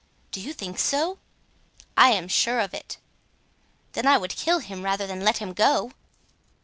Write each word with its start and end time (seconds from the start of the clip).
"Do 0.31 0.41
you 0.41 0.51
think 0.51 0.79
so?" 0.79 1.19
"I 1.95 2.09
am 2.09 2.27
sure 2.27 2.59
of 2.59 2.73
it." 2.73 2.97
"Then 3.91 4.07
I 4.07 4.17
would 4.17 4.35
kill 4.35 4.57
him 4.57 4.81
rather 4.83 5.05
than 5.05 5.23
let 5.23 5.37
him 5.37 5.53
go." 5.53 5.91